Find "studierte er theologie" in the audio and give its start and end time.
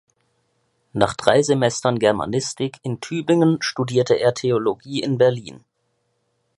3.61-5.03